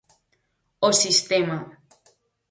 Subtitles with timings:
[0.87, 1.57] O sistema.